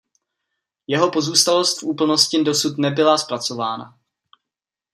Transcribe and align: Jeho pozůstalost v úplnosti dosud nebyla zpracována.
Jeho 0.87 1.11
pozůstalost 1.11 1.81
v 1.81 1.83
úplnosti 1.85 2.43
dosud 2.43 2.77
nebyla 2.77 3.17
zpracována. 3.17 3.99